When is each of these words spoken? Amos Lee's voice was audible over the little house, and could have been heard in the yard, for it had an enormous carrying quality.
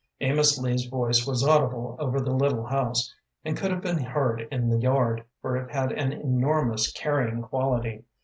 Amos 0.19 0.57
Lee's 0.57 0.85
voice 0.85 1.27
was 1.27 1.47
audible 1.47 1.95
over 1.99 2.19
the 2.19 2.33
little 2.33 2.65
house, 2.65 3.13
and 3.45 3.55
could 3.55 3.69
have 3.69 3.81
been 3.83 3.99
heard 3.99 4.47
in 4.51 4.67
the 4.67 4.79
yard, 4.79 5.23
for 5.43 5.55
it 5.55 5.69
had 5.71 5.91
an 5.91 6.11
enormous 6.11 6.91
carrying 6.91 7.43
quality. 7.43 8.03